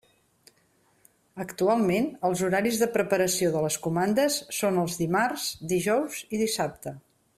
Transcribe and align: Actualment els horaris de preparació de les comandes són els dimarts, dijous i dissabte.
Actualment 1.43 2.07
els 2.29 2.41
horaris 2.47 2.79
de 2.83 2.87
preparació 2.95 3.51
de 3.57 3.61
les 3.67 3.77
comandes 3.85 4.39
són 4.61 4.81
els 4.85 4.97
dimarts, 5.03 5.45
dijous 5.75 6.23
i 6.31 6.41
dissabte. 6.45 6.97